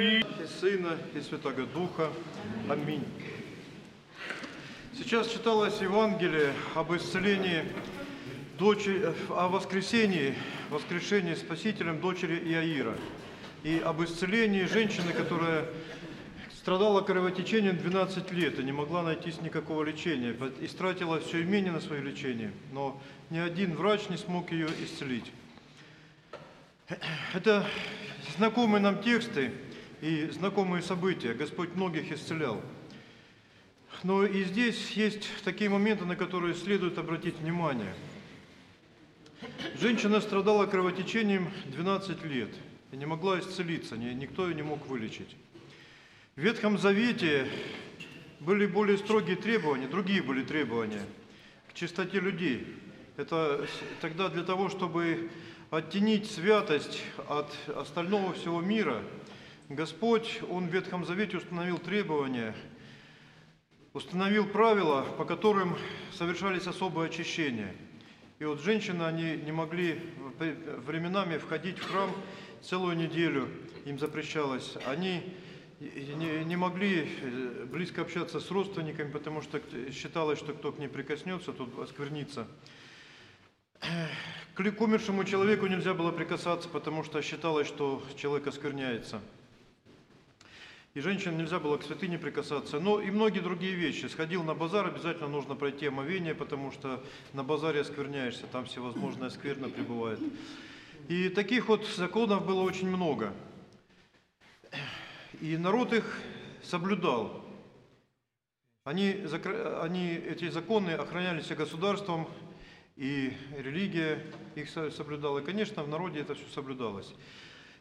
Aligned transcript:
и 0.00 0.22
Сына, 0.60 0.96
и 1.14 1.20
Святого 1.20 1.66
Духа. 1.66 2.10
Аминь. 2.70 3.04
Сейчас 4.96 5.28
читалось 5.28 5.80
Евангелие 5.82 6.54
об 6.74 6.94
исцелении 6.94 7.64
дочери, 8.58 9.12
о 9.28 9.48
воскресении, 9.48 10.34
воскрешении 10.70 11.34
Спасителем 11.34 12.00
дочери 12.00 12.38
Иаира 12.50 12.96
и 13.62 13.78
об 13.84 14.02
исцелении 14.02 14.64
женщины, 14.64 15.12
которая 15.12 15.66
страдала 16.54 17.02
кровотечением 17.02 17.76
12 17.76 18.32
лет 18.32 18.58
и 18.58 18.62
не 18.62 18.72
могла 18.72 19.02
найти 19.02 19.34
никакого 19.42 19.84
лечения, 19.84 20.34
истратила 20.62 21.20
все 21.20 21.42
имение 21.42 21.72
на 21.72 21.80
свое 21.80 22.00
лечение, 22.00 22.52
но 22.72 22.98
ни 23.28 23.38
один 23.38 23.74
врач 23.74 24.08
не 24.08 24.16
смог 24.16 24.50
ее 24.50 24.68
исцелить. 24.82 25.30
Это 27.34 27.66
знакомые 28.36 28.80
нам 28.80 29.02
тексты 29.02 29.52
и 30.00 30.28
знакомые 30.28 30.82
события. 30.82 31.34
Господь 31.34 31.74
многих 31.74 32.12
исцелял. 32.12 32.60
Но 34.02 34.24
и 34.24 34.44
здесь 34.44 34.92
есть 34.92 35.28
такие 35.44 35.68
моменты, 35.68 36.04
на 36.04 36.16
которые 36.16 36.54
следует 36.54 36.98
обратить 36.98 37.38
внимание. 37.38 37.94
Женщина 39.78 40.20
страдала 40.20 40.66
кровотечением 40.66 41.50
12 41.66 42.24
лет 42.24 42.50
и 42.92 42.96
не 42.96 43.06
могла 43.06 43.40
исцелиться, 43.40 43.96
никто 43.96 44.48
ее 44.48 44.54
не 44.54 44.62
мог 44.62 44.86
вылечить. 44.86 45.36
В 46.36 46.40
Ветхом 46.40 46.78
Завете 46.78 47.46
были 48.40 48.66
более 48.66 48.96
строгие 48.98 49.36
требования, 49.36 49.86
другие 49.86 50.22
были 50.22 50.42
требования 50.42 51.02
к 51.68 51.74
чистоте 51.74 52.20
людей. 52.20 52.66
Это 53.16 53.66
тогда 54.00 54.28
для 54.28 54.42
того, 54.44 54.70
чтобы 54.70 55.30
оттенить 55.70 56.30
святость 56.30 57.02
от 57.28 57.52
остального 57.68 58.32
всего 58.32 58.60
мира, 58.60 59.02
Господь, 59.70 60.40
Он 60.50 60.66
в 60.66 60.72
Ветхом 60.72 61.04
Завете 61.04 61.36
установил 61.36 61.78
требования, 61.78 62.56
установил 63.92 64.44
правила, 64.44 65.02
по 65.16 65.24
которым 65.24 65.78
совершались 66.12 66.66
особые 66.66 67.06
очищения. 67.06 67.72
И 68.40 68.44
вот 68.44 68.60
женщины, 68.60 69.04
они 69.04 69.36
не 69.36 69.52
могли 69.52 70.00
временами 70.84 71.38
входить 71.38 71.78
в 71.78 71.88
храм 71.88 72.10
целую 72.60 72.96
неделю, 72.96 73.48
им 73.84 74.00
запрещалось. 74.00 74.76
Они 74.86 75.22
не, 75.78 76.56
могли 76.56 77.08
э, 77.22 77.64
близко 77.70 78.02
общаться 78.02 78.40
с 78.40 78.50
родственниками, 78.50 79.12
потому 79.12 79.40
что 79.40 79.60
считалось, 79.92 80.40
что 80.40 80.52
кто 80.52 80.72
к 80.72 80.80
ней 80.80 80.88
прикоснется, 80.88 81.52
тот 81.52 81.78
осквернится. 81.78 82.48
К 84.56 84.80
умершему 84.80 85.22
человеку 85.22 85.68
нельзя 85.68 85.94
было 85.94 86.10
прикасаться, 86.10 86.68
потому 86.68 87.04
что 87.04 87.22
считалось, 87.22 87.68
что 87.68 88.02
человек 88.16 88.48
оскверняется. 88.48 89.20
И 90.94 91.00
женщинам 91.00 91.38
нельзя 91.38 91.60
было 91.60 91.76
к 91.76 91.84
святыне 91.84 92.18
прикасаться. 92.18 92.80
Но 92.80 93.00
и 93.00 93.10
многие 93.10 93.40
другие 93.40 93.74
вещи. 93.74 94.06
Сходил 94.06 94.42
на 94.42 94.54
базар, 94.54 94.88
обязательно 94.88 95.28
нужно 95.28 95.54
пройти 95.54 95.86
омовение, 95.86 96.34
потому 96.34 96.72
что 96.72 97.04
на 97.32 97.44
базаре 97.44 97.80
оскверняешься, 97.80 98.46
там 98.48 98.64
всевозможная 98.64 99.30
скверно 99.30 99.68
пребывает. 99.68 100.18
И 101.08 101.28
таких 101.28 101.68
вот 101.68 101.86
законов 101.86 102.44
было 102.44 102.62
очень 102.62 102.88
много. 102.88 103.32
И 105.40 105.56
народ 105.56 105.92
их 105.92 106.18
соблюдал. 106.62 107.44
Они, 108.84 109.24
они, 109.80 110.08
эти 110.14 110.48
законы 110.48 110.90
охранялись 110.90 111.48
государством, 111.48 112.28
и 112.96 113.32
религия 113.56 114.26
их 114.56 114.68
соблюдала. 114.68 115.38
И, 115.38 115.44
конечно, 115.44 115.82
в 115.84 115.88
народе 115.88 116.20
это 116.20 116.34
все 116.34 116.46
соблюдалось. 116.52 117.14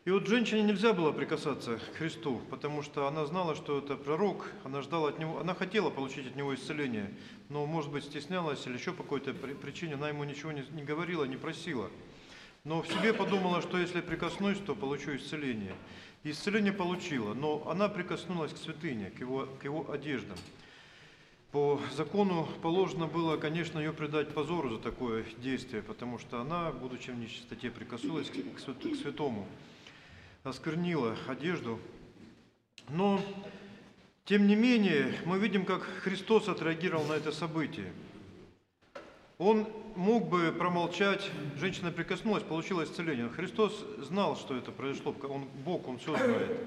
И 0.09 0.11
вот 0.11 0.25
женщине 0.25 0.63
нельзя 0.63 0.93
было 0.93 1.11
прикасаться 1.11 1.77
к 1.77 1.97
Христу, 1.97 2.41
потому 2.49 2.81
что 2.81 3.07
она 3.07 3.27
знала, 3.27 3.53
что 3.53 3.77
это 3.77 3.95
пророк, 3.95 4.51
она 4.63 4.81
ждала 4.81 5.09
от 5.09 5.19
него, 5.19 5.39
она 5.39 5.53
хотела 5.53 5.91
получить 5.91 6.25
от 6.25 6.35
него 6.35 6.55
исцеление, 6.55 7.13
но, 7.47 7.67
может 7.67 7.91
быть, 7.91 8.05
стеснялась 8.05 8.65
или 8.65 8.73
еще 8.73 8.91
по 8.91 9.03
какой-то 9.03 9.35
причине, 9.35 9.93
она 9.93 10.09
ему 10.09 10.23
ничего 10.23 10.51
не, 10.51 10.63
не 10.71 10.81
говорила, 10.81 11.25
не 11.25 11.37
просила. 11.37 11.91
Но 12.63 12.81
в 12.81 12.87
себе 12.87 13.13
подумала, 13.13 13.61
что 13.61 13.77
если 13.77 14.01
прикоснусь, 14.01 14.57
то 14.57 14.73
получу 14.73 15.15
исцеление. 15.15 15.75
Исцеление 16.23 16.73
получила, 16.73 17.35
но 17.35 17.69
она 17.69 17.87
прикоснулась 17.87 18.51
к 18.51 18.57
святыне, 18.57 19.11
к 19.11 19.19
его, 19.19 19.47
к 19.61 19.63
его 19.63 19.91
одеждам. 19.91 20.39
По 21.51 21.79
закону 21.95 22.47
положено 22.63 23.05
было, 23.05 23.37
конечно, 23.37 23.77
ее 23.77 23.93
предать 23.93 24.33
позору 24.33 24.71
за 24.71 24.79
такое 24.79 25.23
действие, 25.37 25.83
потому 25.83 26.17
что 26.17 26.41
она, 26.41 26.71
будучи 26.71 27.11
в 27.11 27.15
нечистоте, 27.19 27.69
прикоснулась 27.69 28.31
к 28.31 28.59
святому, 28.59 29.47
осквернила 30.49 31.15
одежду. 31.27 31.79
Но, 32.89 33.21
тем 34.25 34.47
не 34.47 34.55
менее, 34.55 35.13
мы 35.25 35.39
видим, 35.39 35.65
как 35.65 35.81
Христос 35.81 36.47
отреагировал 36.47 37.05
на 37.05 37.13
это 37.13 37.31
событие. 37.31 37.91
Он 39.37 39.67
мог 39.95 40.27
бы 40.27 40.51
промолчать, 40.51 41.29
женщина 41.57 41.91
прикоснулась, 41.91 42.43
получила 42.43 42.83
исцеление. 42.83 43.29
Христос 43.29 43.85
знал, 43.99 44.35
что 44.35 44.57
это 44.57 44.71
произошло, 44.71 45.15
он 45.23 45.45
Бог, 45.63 45.87
Он 45.87 45.97
все 45.97 46.15
знает. 46.15 46.59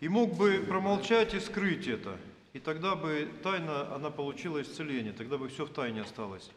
И 0.00 0.08
мог 0.08 0.34
бы 0.34 0.64
промолчать 0.66 1.34
и 1.34 1.40
скрыть 1.40 1.86
это– 1.86 2.18
и 2.54 2.60
тогда 2.60 2.94
бы 2.94 3.28
тайна, 3.42 3.92
она 3.96 4.10
получила 4.10 4.62
исцеление, 4.62 5.12
тогда 5.12 5.38
бы 5.38 5.48
все 5.48 5.66
в 5.66 5.70
тайне 5.70 6.02
осталось. 6.02 6.52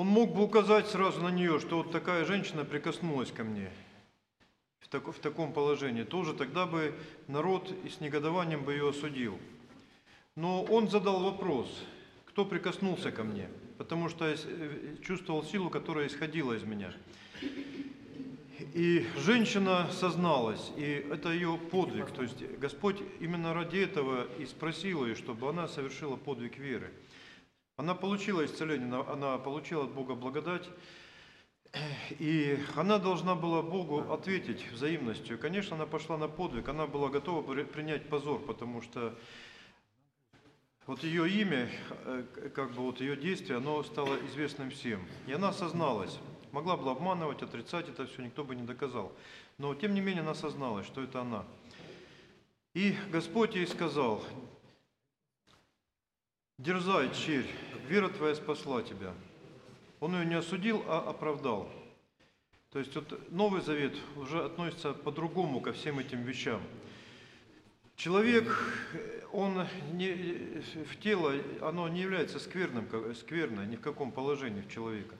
Он 0.00 0.06
мог 0.06 0.32
бы 0.32 0.42
указать 0.42 0.86
сразу 0.86 1.20
на 1.20 1.28
нее, 1.28 1.60
что 1.60 1.76
вот 1.76 1.92
такая 1.92 2.24
женщина 2.24 2.64
прикоснулась 2.64 3.30
ко 3.30 3.44
мне 3.44 3.70
в, 4.78 4.88
так, 4.88 5.06
в 5.06 5.18
таком 5.18 5.52
положении. 5.52 6.04
Тоже 6.04 6.32
тогда 6.32 6.64
бы 6.64 6.94
народ 7.28 7.70
и 7.84 7.90
с 7.90 8.00
негодованием 8.00 8.64
бы 8.64 8.72
ее 8.72 8.88
осудил. 8.88 9.38
Но 10.36 10.62
он 10.62 10.88
задал 10.88 11.22
вопрос, 11.22 11.68
кто 12.24 12.46
прикоснулся 12.46 13.12
ко 13.12 13.24
мне, 13.24 13.50
потому 13.76 14.08
что 14.08 14.24
э, 14.24 14.36
чувствовал 15.02 15.44
силу, 15.44 15.68
которая 15.68 16.06
исходила 16.06 16.54
из 16.54 16.62
меня. 16.62 16.94
И 18.72 19.06
женщина 19.18 19.86
созналась, 19.92 20.72
и 20.78 21.06
это 21.10 21.30
ее 21.30 21.58
подвиг. 21.70 22.10
То 22.12 22.22
есть 22.22 22.42
Господь 22.58 23.02
именно 23.20 23.52
ради 23.52 23.76
этого 23.76 24.26
и 24.38 24.46
спросил 24.46 25.04
ее, 25.04 25.14
чтобы 25.14 25.50
она 25.50 25.68
совершила 25.68 26.16
подвиг 26.16 26.56
веры. 26.56 26.90
Она 27.80 27.94
получила 27.94 28.44
исцеление, 28.44 29.06
она 29.08 29.38
получила 29.38 29.84
от 29.84 29.90
Бога 29.92 30.14
благодать, 30.14 30.68
и 32.18 32.58
она 32.76 32.98
должна 32.98 33.34
была 33.34 33.62
Богу 33.62 34.12
ответить 34.12 34.70
взаимностью. 34.70 35.38
Конечно, 35.38 35.76
она 35.76 35.86
пошла 35.86 36.18
на 36.18 36.28
подвиг, 36.28 36.68
она 36.68 36.86
была 36.86 37.08
готова 37.08 37.40
принять 37.64 38.06
позор, 38.10 38.38
потому 38.38 38.82
что 38.82 39.18
вот 40.86 41.02
ее 41.02 41.26
имя, 41.30 41.70
э, 42.04 42.50
как 42.54 42.72
бы 42.72 42.82
вот 42.82 43.00
ее 43.00 43.16
действие, 43.16 43.56
оно 43.56 43.82
стало 43.82 44.14
известным 44.26 44.68
всем. 44.68 45.00
И 45.26 45.32
она 45.32 45.50
созналась. 45.54 46.18
Могла 46.52 46.76
бы 46.76 46.90
обманывать, 46.90 47.42
отрицать 47.42 47.88
это 47.88 48.06
все, 48.06 48.20
никто 48.20 48.44
бы 48.44 48.54
не 48.54 48.62
доказал. 48.62 49.10
Но 49.56 49.74
тем 49.74 49.94
не 49.94 50.02
менее 50.02 50.20
она 50.20 50.32
осозналась, 50.32 50.86
что 50.86 51.02
это 51.02 51.22
она. 51.22 51.46
И 52.74 52.94
Господь 53.10 53.54
ей 53.54 53.66
сказал, 53.66 54.22
дерзай, 56.60 57.10
черь, 57.14 57.46
вера 57.88 58.08
твоя 58.08 58.34
спасла 58.34 58.82
тебя. 58.82 59.14
Он 59.98 60.14
ее 60.14 60.26
не 60.26 60.34
осудил, 60.34 60.84
а 60.86 60.98
оправдал. 60.98 61.70
То 62.70 62.78
есть 62.78 62.94
вот 62.94 63.30
Новый 63.32 63.62
Завет 63.62 63.96
уже 64.16 64.44
относится 64.44 64.92
по-другому 64.92 65.60
ко 65.60 65.72
всем 65.72 65.98
этим 65.98 66.22
вещам. 66.22 66.62
Человек, 67.96 68.46
он 69.32 69.66
не, 69.92 70.12
в 70.84 70.96
тело, 71.00 71.34
оно 71.60 71.88
не 71.88 72.00
является 72.00 72.38
скверным, 72.38 72.86
скверной 73.14 73.66
ни 73.66 73.76
в 73.76 73.80
каком 73.80 74.12
положении 74.12 74.62
в 74.62 74.70
человека. 74.70 75.16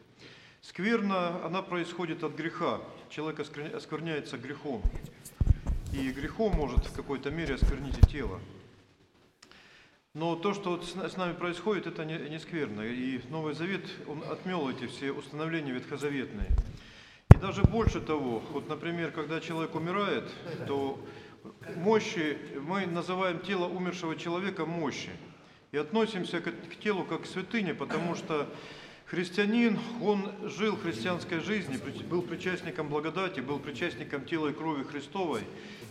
Скверна, 0.62 1.44
она 1.44 1.62
происходит 1.62 2.22
от 2.22 2.34
греха. 2.34 2.80
Человек 3.08 3.40
оскверняется 3.40 4.38
грехом. 4.38 4.82
И 5.92 6.10
грехом 6.12 6.54
может 6.54 6.86
в 6.86 6.94
какой-то 6.94 7.30
мере 7.30 7.54
осквернить 7.54 7.98
и 7.98 8.06
тело. 8.06 8.40
Но 10.12 10.34
то, 10.34 10.54
что 10.54 10.82
с 10.82 11.16
нами 11.16 11.34
происходит, 11.34 11.86
это 11.86 12.04
не, 12.04 12.18
не 12.28 12.40
скверно. 12.40 12.82
И 12.82 13.20
Новый 13.30 13.54
Завет, 13.54 13.88
он 14.08 14.24
отмел 14.28 14.68
эти 14.68 14.88
все 14.88 15.12
установления 15.12 15.70
ветхозаветные. 15.70 16.48
И 17.32 17.36
даже 17.36 17.62
больше 17.62 18.00
того, 18.00 18.42
вот, 18.50 18.68
например, 18.68 19.12
когда 19.12 19.40
человек 19.40 19.76
умирает, 19.76 20.28
то 20.66 21.00
мощи, 21.76 22.36
мы 22.60 22.86
называем 22.86 23.38
тело 23.38 23.66
умершего 23.66 24.16
человека 24.16 24.66
мощи. 24.66 25.10
И 25.70 25.76
относимся 25.76 26.40
к, 26.40 26.50
к 26.50 26.76
телу 26.82 27.04
как 27.04 27.22
к 27.22 27.26
святыне, 27.26 27.72
потому 27.72 28.16
что 28.16 28.52
Христианин, 29.10 29.76
он 30.00 30.30
жил 30.44 30.76
христианской 30.76 31.40
жизнью, 31.40 31.80
был 32.08 32.22
причастником 32.22 32.88
благодати, 32.88 33.40
был 33.40 33.58
причастником 33.58 34.24
тела 34.24 34.50
и 34.50 34.52
крови 34.52 34.84
Христовой. 34.84 35.42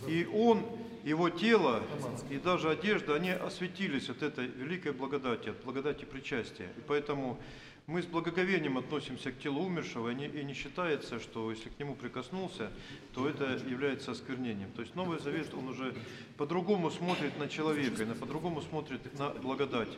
И 0.08 0.26
он, 0.32 0.64
его 1.04 1.28
тело 1.28 1.82
и 2.30 2.38
даже 2.38 2.70
одежда, 2.70 3.16
они 3.16 3.28
осветились 3.28 4.08
от 4.08 4.22
этой 4.22 4.46
великой 4.46 4.92
благодати, 4.92 5.50
от 5.50 5.62
благодати 5.62 6.06
причастия. 6.06 6.70
И 6.78 6.80
поэтому 6.86 7.38
мы 7.86 8.02
с 8.02 8.06
благоговением 8.06 8.78
относимся 8.78 9.32
к 9.32 9.38
телу 9.38 9.64
умершего, 9.64 10.08
и 10.08 10.14
не, 10.42 10.54
считается, 10.54 11.20
что 11.20 11.50
если 11.50 11.68
к 11.68 11.78
нему 11.78 11.96
прикоснулся, 11.96 12.70
то 13.12 13.28
это 13.28 13.60
является 13.68 14.12
осквернением. 14.12 14.70
То 14.74 14.80
есть 14.80 14.94
Новый 14.94 15.18
Завет, 15.18 15.52
он 15.52 15.68
уже 15.68 15.94
по-другому 16.38 16.90
смотрит 16.90 17.38
на 17.38 17.48
человека, 17.50 18.02
и 18.02 18.06
по-другому 18.14 18.62
смотрит 18.62 19.18
на 19.18 19.28
благодать. 19.28 19.90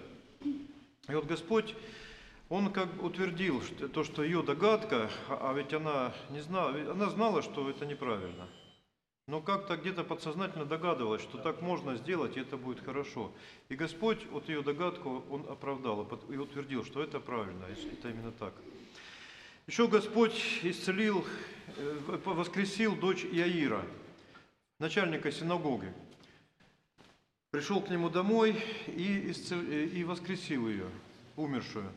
И 0.44 1.14
вот 1.14 1.26
Господь, 1.26 1.76
Он 2.52 2.70
как 2.70 2.92
бы 2.96 3.06
утвердил 3.06 3.62
что- 3.62 3.88
то, 3.88 4.04
что 4.04 4.22
ее 4.22 4.42
догадка, 4.42 5.10
а 5.30 5.50
а 5.50 5.54
ведь 5.54 5.72
она 5.72 6.12
не 6.28 6.40
знала, 6.40 6.76
она 6.92 7.08
знала, 7.08 7.40
что 7.40 7.70
это 7.70 7.86
неправильно. 7.86 8.46
Но 9.26 9.40
как-то 9.40 9.78
где-то 9.78 10.04
подсознательно 10.04 10.66
догадывалась, 10.66 11.22
что 11.22 11.38
так 11.38 11.62
можно 11.62 11.96
сделать, 11.96 12.36
и 12.36 12.40
это 12.40 12.58
будет 12.58 12.84
хорошо. 12.84 13.32
И 13.70 13.74
Господь 13.74 14.26
вот 14.26 14.50
ее 14.50 14.62
догадку, 14.62 15.24
Он 15.30 15.46
оправдал 15.48 16.06
и 16.28 16.36
утвердил, 16.36 16.84
что 16.84 17.02
это 17.02 17.20
правильно, 17.20 17.64
это 17.90 18.10
именно 18.10 18.32
так. 18.32 18.52
Еще 19.66 19.88
Господь 19.88 20.38
исцелил, 20.62 21.24
э, 21.78 22.18
воскресил 22.26 22.94
дочь 22.96 23.24
Иаира, 23.24 23.82
начальника 24.78 25.32
синагоги. 25.32 25.90
Пришел 27.50 27.80
к 27.80 27.88
нему 27.88 28.10
домой 28.10 28.62
и, 28.88 29.30
исцел- 29.30 29.66
э, 29.66 29.86
и 29.86 30.04
воскресил 30.04 30.68
ее, 30.68 30.90
умершую. 31.36 31.90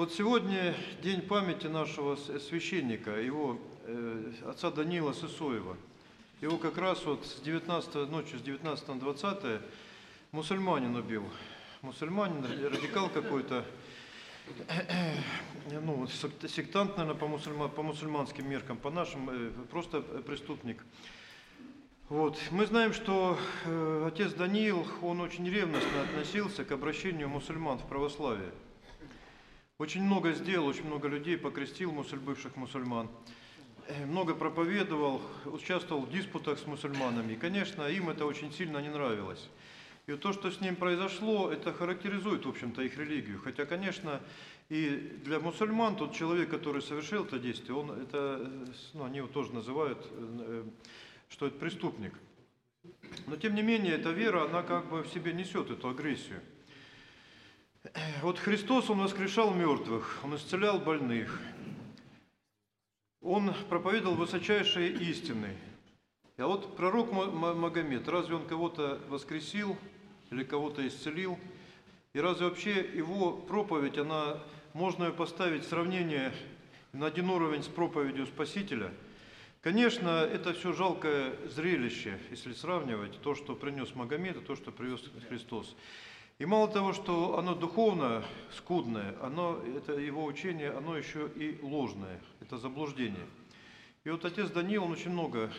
Вот 0.00 0.14
сегодня 0.14 0.74
день 1.02 1.20
памяти 1.20 1.66
нашего 1.66 2.16
священника, 2.16 3.20
его 3.20 3.60
э, 3.84 4.32
отца 4.46 4.70
Данила 4.70 5.12
Сысоева. 5.12 5.76
Его 6.40 6.56
как 6.56 6.78
раз 6.78 7.04
вот 7.04 7.26
с 7.26 7.38
19 7.42 8.08
ночью 8.10 8.38
с 8.38 8.42
19 8.42 8.88
на 8.88 8.98
20 8.98 9.60
мусульманин 10.32 10.96
убил. 10.96 11.28
Мусульманин, 11.82 12.42
радикал 12.42 13.10
какой-то, 13.10 13.62
ну, 15.70 16.06
сек- 16.06 16.48
сектант, 16.48 16.96
наверное, 16.96 17.20
по, 17.20 17.26
мусульма- 17.26 17.68
по 17.68 17.82
мусульманским 17.82 18.48
меркам, 18.48 18.78
по 18.78 18.90
нашим, 18.90 19.28
э, 19.28 19.50
просто 19.70 19.98
э, 19.98 20.22
преступник. 20.26 20.82
Вот. 22.08 22.38
Мы 22.50 22.64
знаем, 22.64 22.94
что 22.94 23.36
э, 23.66 24.04
отец 24.10 24.32
Даниил, 24.32 24.86
он 25.02 25.20
очень 25.20 25.46
ревностно 25.46 26.00
относился 26.04 26.64
к 26.64 26.72
обращению 26.72 27.28
мусульман 27.28 27.76
в 27.76 27.86
православие. 27.86 28.50
Очень 29.80 30.02
много 30.02 30.34
сделал, 30.34 30.66
очень 30.66 30.84
много 30.84 31.08
людей 31.08 31.38
покрестил 31.38 31.90
мусуль, 31.90 32.18
бывших 32.18 32.54
мусульман. 32.56 33.08
Э, 33.88 34.04
Много 34.04 34.34
проповедовал, 34.34 35.22
участвовал 35.46 36.02
в 36.02 36.12
диспутах 36.12 36.58
с 36.58 36.66
мусульманами. 36.66 37.32
И, 37.32 37.36
конечно, 37.36 37.88
им 37.88 38.10
это 38.10 38.26
очень 38.26 38.52
сильно 38.52 38.76
не 38.82 38.90
нравилось. 38.90 39.48
И 40.06 40.12
то, 40.16 40.34
что 40.34 40.50
с 40.50 40.60
ним 40.60 40.76
произошло, 40.76 41.50
это 41.50 41.72
характеризует, 41.72 42.44
в 42.44 42.50
общем-то, 42.50 42.82
их 42.82 42.98
религию. 42.98 43.40
Хотя, 43.42 43.64
конечно, 43.64 44.20
и 44.68 45.18
для 45.24 45.40
мусульман 45.40 45.96
тот 45.96 46.14
человек, 46.14 46.50
который 46.50 46.82
совершил 46.82 47.24
это 47.24 47.38
действие, 47.38 47.74
он 47.74 47.90
это, 47.90 48.38
э, 48.38 48.66
ну, 48.92 49.04
они 49.04 49.16
его 49.16 49.28
тоже 49.28 49.54
называют, 49.54 50.06
э, 50.10 50.64
что 51.30 51.46
это 51.46 51.58
преступник. 51.58 52.12
Но, 53.26 53.36
тем 53.36 53.54
не 53.54 53.62
менее, 53.62 53.94
эта 53.94 54.10
вера, 54.10 54.44
она 54.44 54.62
как 54.62 54.90
бы 54.90 55.04
в 55.04 55.08
себе 55.08 55.32
несет 55.32 55.70
эту 55.70 55.88
агрессию. 55.88 56.42
Вот 58.22 58.38
Христос, 58.38 58.90
Он 58.90 59.00
воскрешал 59.02 59.54
мертвых, 59.54 60.20
Он 60.22 60.36
исцелял 60.36 60.78
больных, 60.78 61.40
Он 63.22 63.54
проповедовал 63.68 64.16
высочайшие 64.16 64.92
истины. 64.92 65.56
А 66.36 66.46
вот 66.46 66.76
пророк 66.76 67.12
Ма- 67.12 67.30
Ма- 67.30 67.54
Магомед, 67.54 68.08
разве 68.08 68.34
он 68.34 68.46
кого-то 68.46 69.00
воскресил 69.08 69.76
или 70.30 70.44
кого-то 70.44 70.86
исцелил? 70.86 71.38
И 72.12 72.20
разве 72.20 72.48
вообще 72.48 72.80
его 72.80 73.32
проповедь, 73.32 73.98
она, 73.98 74.38
можно 74.72 75.04
ее 75.04 75.12
поставить 75.12 75.64
в 75.64 75.68
сравнение 75.68 76.32
на 76.92 77.06
один 77.06 77.28
уровень 77.30 77.62
с 77.62 77.68
проповедью 77.68 78.26
Спасителя? 78.26 78.92
Конечно, 79.60 80.08
это 80.20 80.54
все 80.54 80.72
жалкое 80.72 81.34
зрелище, 81.48 82.18
если 82.30 82.54
сравнивать 82.54 83.20
то, 83.20 83.34
что 83.34 83.54
принес 83.54 83.94
Магомед, 83.94 84.38
и 84.38 84.40
то, 84.40 84.56
что 84.56 84.72
привез 84.72 85.02
Христос. 85.28 85.76
И 86.40 86.46
мало 86.46 86.68
того, 86.68 86.94
что 86.94 87.38
оно 87.38 87.54
духовно 87.54 88.24
скудное, 88.56 89.14
оно, 89.20 89.60
это 89.76 89.92
его 89.92 90.24
учение, 90.24 90.70
оно 90.70 90.96
еще 90.96 91.28
и 91.36 91.58
ложное, 91.60 92.18
это 92.40 92.56
заблуждение. 92.56 93.26
И 94.04 94.08
вот 94.08 94.24
отец 94.24 94.48
Даниил, 94.48 94.84
он 94.84 94.92
очень 94.92 95.10
много 95.10 95.50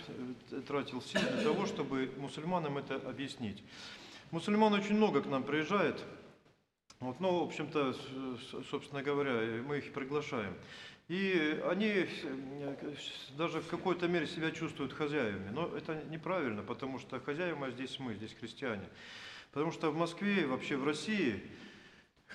э, 0.50 0.62
тратил 0.62 1.00
сил 1.04 1.22
для 1.22 1.44
того, 1.44 1.68
чтобы 1.68 2.12
мусульманам 2.18 2.80
это 2.80 2.96
объяснить. 2.96 3.64
Мусульман 4.32 4.74
очень 4.74 4.96
много 4.96 5.22
к 5.22 5.28
нам 5.28 5.44
приезжает, 5.44 6.04
вот, 7.00 7.20
ну, 7.20 7.42
в 7.42 7.44
общем-то, 7.44 7.96
собственно 8.72 9.04
говоря, 9.04 9.62
мы 9.62 9.78
их 9.78 9.94
приглашаем. 9.94 10.56
И 11.10 11.62
они 11.70 12.08
э, 12.24 12.76
даже 13.38 13.62
в 13.62 13.68
какой-то 13.68 14.08
мере 14.08 14.26
себя 14.26 14.50
чувствуют 14.50 14.94
хозяевами. 14.94 15.50
Но 15.52 15.68
это 15.78 16.04
неправильно, 16.10 16.64
потому 16.64 16.98
что 16.98 17.20
хозяева 17.20 17.70
здесь 17.70 18.00
мы, 18.00 18.16
здесь 18.16 18.34
христиане. 18.34 18.90
Потому 19.52 19.72
что 19.72 19.92
в 19.92 19.98
Москве 19.98 20.46
вообще 20.46 20.78
в 20.78 20.86
России 20.86 21.42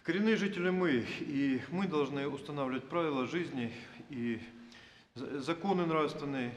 коренные 0.03 0.37
жители 0.37 0.71
мы, 0.71 1.05
и 1.21 1.61
мы 1.71 1.87
должны 1.87 2.29
устанавливать 2.29 2.89
правила 2.89 3.27
жизни 3.27 3.73
и 4.11 4.39
за- 5.15 5.41
законы 5.41 5.87
нравственные. 5.87 6.53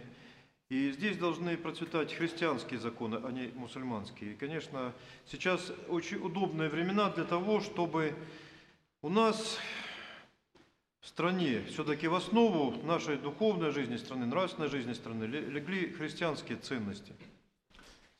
И 0.69 0.91
здесь 0.91 1.17
должны 1.17 1.57
процветать 1.57 2.13
христианские 2.13 2.79
законы, 2.79 3.19
а 3.23 3.31
не 3.31 3.47
мусульманские. 3.55 4.33
И, 4.33 4.35
конечно, 4.35 4.93
сейчас 5.25 5.71
очень 5.87 6.17
удобные 6.17 6.69
времена 6.69 7.09
для 7.09 7.23
того, 7.23 7.59
чтобы 7.59 8.13
у 9.01 9.09
нас 9.09 9.57
в 10.99 11.07
стране, 11.07 11.63
все-таки 11.69 12.07
в 12.07 12.13
основу 12.13 12.85
нашей 12.85 13.17
духовной 13.17 13.71
жизни 13.71 13.95
страны, 13.97 14.27
нравственной 14.27 14.69
жизни 14.69 14.93
страны 14.93 15.23
ле- 15.23 15.41
легли 15.41 15.89
христианские 15.91 16.57
ценности. 16.59 17.13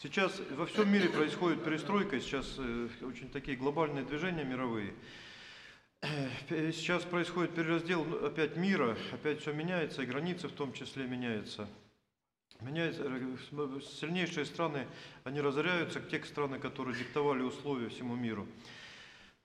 Сейчас 0.02 0.42
во 0.52 0.66
всем 0.66 0.90
мире 0.90 1.10
происходит 1.10 1.62
перестройка, 1.62 2.22
сейчас 2.22 2.56
э, 2.58 2.88
очень 3.02 3.30
такие 3.30 3.58
глобальные 3.58 4.06
движения 4.06 4.46
мировые. 4.46 4.94
Э, 6.00 6.72
Сейчас 6.72 7.04
происходит 7.04 7.54
перераздел 7.54 8.06
ну, 8.06 8.26
опять 8.26 8.56
мира, 8.56 8.98
опять 9.12 9.42
все 9.42 9.52
меняется, 9.52 10.02
и 10.02 10.06
границы 10.06 10.48
в 10.48 10.54
том 10.54 10.72
числе 10.72 11.06
меняются. 11.06 11.68
Меняются, 12.62 13.04
э, 13.04 13.82
сильнейшие 14.00 14.46
страны, 14.46 14.88
они 15.26 15.42
разоряются, 15.42 16.00
те 16.00 16.24
страны, 16.24 16.60
которые 16.60 16.98
диктовали 16.98 17.42
условия 17.42 17.90
всему 17.90 18.16
миру. 18.16 18.48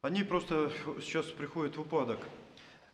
Они 0.03 0.23
просто 0.23 0.71
сейчас 1.01 1.27
приходят 1.27 1.77
в 1.77 1.81
упадок. 1.81 2.21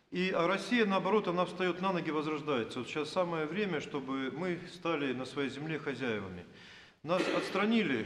И 0.09 0.31
а 0.31 0.47
Россия, 0.47 0.87
наоборот, 0.87 1.27
она 1.27 1.45
встает 1.45 1.79
на 1.79 1.93
ноги, 1.93 2.09
возрождается. 2.09 2.79
Вот 2.79 2.87
сейчас 2.87 3.11
самое 3.11 3.45
время, 3.45 3.81
чтобы 3.81 4.31
мы 4.31 4.59
стали 4.73 5.13
на 5.13 5.25
своей 5.25 5.51
земле 5.51 5.77
хозяевами. 5.77 6.43
Нас 7.03 7.23
отстранили, 7.35 8.05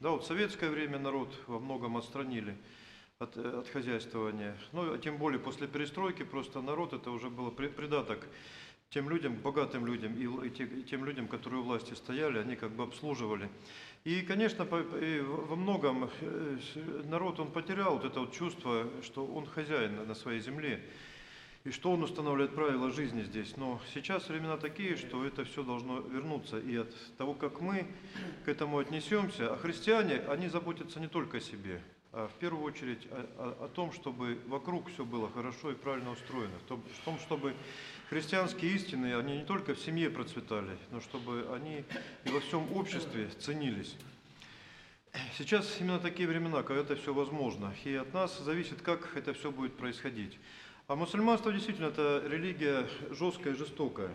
да, 0.00 0.10
вот 0.10 0.22
в 0.22 0.26
советское 0.26 0.68
время 0.68 0.98
народ 0.98 1.34
во 1.46 1.58
многом 1.58 1.96
отстранили 1.96 2.54
от, 3.18 3.34
э, 3.38 3.60
от 3.60 3.68
хозяйствования. 3.68 4.54
Ну, 4.72 4.92
а 4.92 4.98
тем 4.98 5.16
более 5.16 5.38
после 5.40 5.66
перестройки 5.66 6.22
просто 6.22 6.60
народ, 6.60 6.92
это 6.92 7.10
уже 7.12 7.30
было 7.30 7.50
при- 7.50 7.68
придаток 7.68 8.26
тем 8.90 9.08
людям, 9.08 9.36
богатым 9.36 9.86
людям 9.86 10.12
и, 10.14 10.48
и 10.48 10.50
те- 10.50 10.64
и 10.66 10.82
тем 10.82 11.06
людям, 11.06 11.28
которые 11.28 11.60
у 11.60 11.64
власти 11.64 11.94
стояли, 11.94 12.36
они 12.38 12.56
как 12.56 12.72
бы 12.72 12.84
обслуживали. 12.84 13.48
И, 14.04 14.20
конечно, 14.20 14.66
по- 14.66 14.82
и 14.98 15.20
во 15.20 15.56
многом 15.56 16.10
э, 16.20 16.58
народ, 17.04 17.40
он 17.40 17.50
потерял 17.50 17.94
вот 17.94 18.04
это 18.04 18.20
вот 18.20 18.34
чувство, 18.34 18.86
что 19.02 19.24
он 19.26 19.46
хозяин 19.46 20.06
на 20.06 20.14
своей 20.14 20.40
земле 20.40 20.84
и 21.66 21.72
что 21.72 21.90
он 21.90 22.04
устанавливает 22.04 22.54
правила 22.54 22.92
жизни 22.92 23.24
здесь. 23.24 23.56
Но 23.56 23.80
сейчас 23.92 24.28
времена 24.28 24.56
такие, 24.56 24.96
что 24.96 25.24
это 25.24 25.44
все 25.44 25.64
должно 25.64 25.98
вернуться. 25.98 26.60
И 26.60 26.76
от 26.76 26.94
того, 27.16 27.34
как 27.34 27.60
мы 27.60 27.88
к 28.44 28.48
этому 28.48 28.78
отнесемся, 28.78 29.52
а 29.52 29.56
христиане, 29.56 30.22
они 30.28 30.48
заботятся 30.48 31.00
не 31.00 31.08
только 31.08 31.38
о 31.38 31.40
себе, 31.40 31.82
а 32.12 32.28
в 32.28 32.38
первую 32.38 32.62
очередь 32.62 33.08
о, 33.10 33.26
о- 33.60 33.64
о 33.64 33.68
том, 33.68 33.92
чтобы 33.92 34.38
вокруг 34.46 34.88
все 34.90 35.04
было 35.04 35.28
хорошо 35.28 35.72
и 35.72 35.74
правильно 35.74 36.12
устроено. 36.12 36.54
В 36.66 37.04
том, 37.04 37.18
чтобы 37.18 37.52
христианские 38.10 38.70
истины, 38.70 39.16
они 39.16 39.38
не 39.38 39.44
только 39.44 39.74
в 39.74 39.80
семье 39.80 40.08
процветали, 40.08 40.78
но 40.92 41.00
чтобы 41.00 41.48
они 41.52 41.84
и 42.24 42.28
во 42.30 42.38
всем 42.38 42.72
обществе 42.74 43.28
ценились. 43.40 43.96
Сейчас 45.36 45.78
именно 45.80 45.98
такие 45.98 46.28
времена, 46.28 46.62
когда 46.62 46.82
это 46.82 46.94
все 46.94 47.12
возможно. 47.12 47.74
И 47.84 47.94
от 47.94 48.14
нас 48.14 48.38
зависит, 48.38 48.82
как 48.82 49.16
это 49.16 49.34
все 49.34 49.50
будет 49.50 49.76
происходить. 49.76 50.38
А 50.88 50.94
мусульманство 50.94 51.52
действительно 51.52 51.86
это 51.86 52.22
религия 52.26 52.88
жесткая 53.10 53.54
и 53.54 53.56
жестокая. 53.56 54.14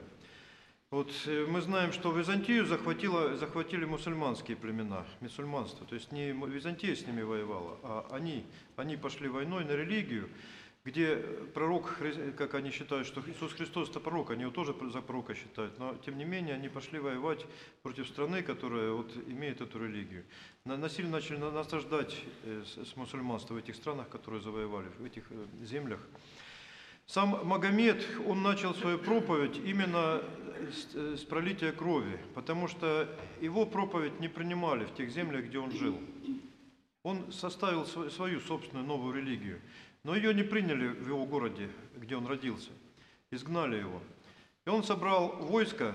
Вот 0.89 1.11
э, 1.25 1.45
мы 1.45 1.59
знаем, 1.59 1.91
что 1.91 2.13
Византию 2.13 2.65
захватило, 2.65 3.35
захватили 3.35 3.83
мусульманские 3.83 4.55
племена, 4.55 5.05
мусульманство. 5.19 5.85
То 5.85 5.95
есть 5.95 6.13
не 6.13 6.31
Византия 6.31 6.95
с 6.95 7.05
ними 7.05 7.23
воевала, 7.23 7.77
а 7.83 8.07
они, 8.11 8.45
они 8.77 8.95
пошли 8.95 9.27
войной 9.27 9.65
на 9.65 9.71
религию, 9.71 10.29
где 10.85 11.17
пророк, 11.53 11.97
как 12.37 12.53
они 12.55 12.71
считают, 12.71 13.05
что 13.05 13.21
Иисус 13.27 13.51
Христос 13.51 13.89
это 13.89 13.99
пророк, 13.99 14.31
они 14.31 14.43
его 14.43 14.51
тоже 14.51 14.73
за 14.93 15.01
пророка 15.01 15.35
считают, 15.35 15.77
но 15.77 15.95
тем 16.05 16.17
не 16.17 16.23
менее 16.23 16.55
они 16.55 16.69
пошли 16.69 16.99
воевать 16.99 17.45
против 17.83 18.07
страны, 18.07 18.43
которая 18.43 18.91
вот 18.91 19.13
имеет 19.27 19.59
эту 19.59 19.77
религию. 19.77 20.23
На- 20.63 20.77
Насильно 20.77 21.11
начали 21.11 21.35
на- 21.35 21.51
насаждать 21.51 22.15
э, 22.45 22.63
с 22.65 22.95
мусульманства 22.95 23.55
в 23.55 23.57
этих 23.57 23.75
странах, 23.75 24.07
которые 24.07 24.41
завоевали, 24.41 24.87
в 24.99 25.03
этих 25.03 25.25
э, 25.31 25.45
землях. 25.65 25.99
Сам 27.11 27.45
Магомед, 27.45 28.07
он 28.25 28.41
начал 28.41 28.73
свою 28.73 28.97
проповедь 28.97 29.57
именно 29.57 30.21
с, 30.71 30.95
э, 30.95 31.17
с 31.17 31.25
пролития 31.25 31.73
крови, 31.73 32.17
потому 32.35 32.69
что 32.69 33.05
его 33.41 33.65
проповедь 33.65 34.21
не 34.21 34.29
принимали 34.29 34.85
в 34.85 34.93
тех 34.93 35.11
землях, 35.11 35.43
где 35.43 35.59
он 35.59 35.71
жил. 35.71 35.99
Он 37.03 37.29
составил 37.33 37.85
св- 37.85 38.13
свою 38.13 38.39
собственную 38.39 38.87
новую 38.87 39.13
религию, 39.13 39.59
но 40.05 40.15
ее 40.15 40.33
не 40.33 40.43
приняли 40.43 40.87
в 40.87 41.05
его 41.05 41.25
городе, 41.25 41.67
где 41.97 42.15
он 42.15 42.27
родился. 42.27 42.69
Изгнали 43.29 43.75
его. 43.75 44.01
И 44.65 44.69
он 44.69 44.81
собрал 44.81 45.35
войско, 45.35 45.93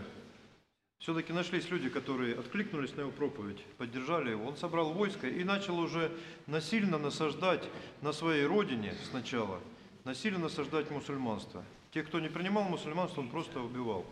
все-таки 0.98 1.32
нашлись 1.32 1.70
люди, 1.70 1.88
которые 1.88 2.38
откликнулись 2.38 2.94
на 2.94 3.00
его 3.00 3.10
проповедь, 3.10 3.64
поддержали 3.78 4.32
его. 4.32 4.48
Он 4.48 4.56
собрал 4.58 4.92
войско 4.92 5.26
и 5.28 5.44
начал 5.44 5.78
уже 5.78 6.12
насильно 6.46 6.98
насаждать 6.98 7.66
на 8.02 8.12
своей 8.12 8.44
родине 8.44 8.94
сначала, 9.08 9.62
насильно 10.06 10.38
насаждать 10.38 10.90
мусульманство. 10.90 11.64
Те, 11.92 12.02
кто 12.04 12.20
не 12.20 12.28
принимал 12.28 12.62
мусульманство, 12.64 13.20
он 13.20 13.28
просто 13.28 13.60
убивал. 13.60 14.06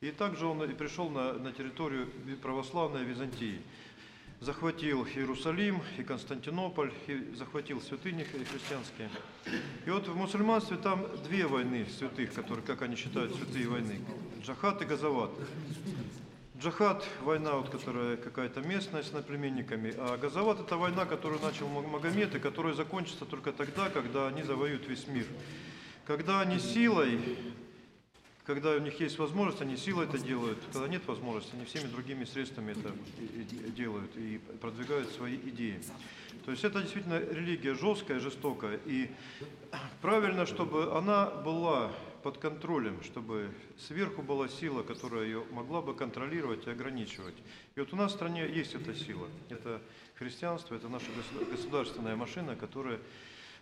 И 0.00 0.10
также 0.12 0.46
он 0.46 0.62
и 0.62 0.72
пришел 0.72 1.10
на, 1.10 1.32
на 1.34 1.52
территорию 1.52 2.08
православной 2.40 3.04
Византии. 3.04 3.60
Захватил 4.40 5.04
Иерусалим 5.04 5.82
и 5.98 6.02
Константинополь, 6.02 6.92
и 7.06 7.34
захватил 7.34 7.80
святыни 7.80 8.22
хри- 8.22 8.44
христианские. 8.44 9.08
И 9.86 9.90
вот 9.90 10.08
в 10.08 10.16
мусульманстве 10.16 10.76
там 10.76 11.06
две 11.24 11.46
войны 11.46 11.86
святых, 11.98 12.32
которые, 12.32 12.64
как 12.64 12.82
они 12.82 12.96
считают, 12.96 13.34
святые 13.34 13.68
войны. 13.68 14.00
Джахат 14.42 14.82
и 14.82 14.84
Газават. 14.84 15.30
Джахат– 16.62 17.04
война, 17.22 17.54
вот, 17.54 17.70
которая 17.70 18.16
какая-то 18.16 18.60
местная 18.60 19.02
с 19.02 19.10
наплеменниками, 19.10 19.94
а 19.98 20.16
Газават– 20.16 20.60
это 20.60 20.76
война, 20.76 21.06
которую 21.06 21.42
начал 21.42 21.66
Маг- 21.66 21.88
Магомед, 21.88 22.36
и 22.36 22.38
которая 22.38 22.72
закончится 22.72 23.24
только 23.24 23.50
тогда, 23.50 23.90
когда 23.90 24.28
они 24.28 24.44
завоюют 24.44 24.86
весь 24.86 25.08
мир. 25.08 25.26
Когда 26.04 26.40
они 26.40 26.60
силой, 26.60 27.18
когда 28.44 28.76
у 28.76 28.78
них 28.78 29.00
есть 29.00 29.18
возможность, 29.18 29.60
они 29.60 29.76
силой 29.76 30.06
это 30.06 30.18
делают, 30.18 30.58
когда 30.72 30.86
нет 30.86 31.04
возможности, 31.08 31.56
они 31.56 31.64
всеми 31.64 31.88
другими 31.88 32.24
средствами 32.24 32.72
это 32.72 32.92
делают 33.72 34.16
и 34.16 34.40
продвигают 34.60 35.10
свои 35.10 35.34
идеи. 35.34 35.82
То 36.44 36.52
есть 36.52 36.62
это 36.62 36.80
действительно 36.80 37.18
религия 37.18 37.74
жесткая, 37.74 38.20
жестокая, 38.20 38.78
и 38.86 39.10
правильно, 40.00 40.46
чтобы 40.46 40.96
она 40.96 41.26
была 41.26 41.90
под 42.22 42.38
контролем, 42.38 43.02
чтобы 43.02 43.50
сверху 43.78 44.22
была 44.22 44.48
сила, 44.48 44.82
которая 44.82 45.24
ее 45.24 45.44
могла 45.50 45.82
бы 45.82 45.94
контролировать 45.94 46.66
и 46.66 46.70
ограничивать. 46.70 47.34
И 47.74 47.80
вот 47.80 47.92
у 47.92 47.96
нас 47.96 48.12
в 48.12 48.14
стране 48.14 48.46
есть 48.46 48.74
эта 48.74 48.94
сила. 48.94 49.28
Это 49.48 49.80
христианство, 50.16 50.74
это 50.74 50.88
наша 50.88 51.06
государ- 51.06 51.50
государственная 51.50 52.16
машина, 52.16 52.56
которая, 52.56 52.98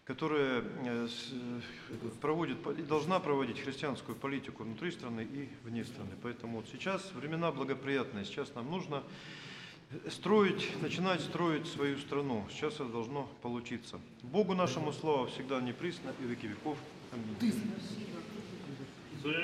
которая 0.04 0.62
э, 0.84 1.08
проводит, 2.20 2.58
должна 2.86 3.18
проводить 3.20 3.60
христианскую 3.60 4.16
политику 4.16 4.64
внутри 4.64 4.90
страны 4.90 5.22
и 5.22 5.48
вне 5.64 5.84
страны. 5.84 6.10
Поэтому 6.22 6.58
вот 6.58 6.66
сейчас 6.70 7.12
времена 7.14 7.50
благоприятные, 7.52 8.24
сейчас 8.24 8.54
нам 8.54 8.70
нужно 8.70 9.02
строить, 10.08 10.70
начинать 10.82 11.20
строить 11.20 11.66
свою 11.66 11.98
страну. 11.98 12.46
Сейчас 12.50 12.74
это 12.74 12.86
должно 12.86 13.28
получиться. 13.42 13.98
Богу 14.22 14.54
нашему 14.54 14.92
слава 14.92 15.26
всегда 15.26 15.60
не 15.60 15.72
присно 15.72 16.12
и 16.20 16.24
веки 16.24 16.46
веков. 16.46 16.78
Аминь. 17.12 17.36
기술 19.20 19.36